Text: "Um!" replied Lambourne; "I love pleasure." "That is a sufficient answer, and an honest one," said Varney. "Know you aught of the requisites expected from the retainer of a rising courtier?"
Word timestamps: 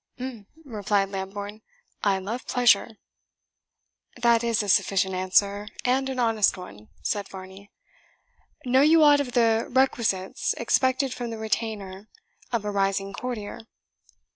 "Um!" 0.19 0.47
replied 0.65 1.09
Lambourne; 1.11 1.61
"I 2.03 2.17
love 2.17 2.47
pleasure." 2.47 2.97
"That 4.19 4.43
is 4.43 4.63
a 4.63 4.67
sufficient 4.69 5.13
answer, 5.13 5.67
and 5.85 6.09
an 6.09 6.17
honest 6.17 6.57
one," 6.57 6.89
said 7.03 7.29
Varney. 7.29 7.69
"Know 8.65 8.81
you 8.81 9.03
aught 9.03 9.19
of 9.19 9.33
the 9.33 9.67
requisites 9.69 10.55
expected 10.57 11.13
from 11.13 11.29
the 11.29 11.37
retainer 11.37 12.09
of 12.51 12.65
a 12.65 12.71
rising 12.71 13.13
courtier?" 13.13 13.59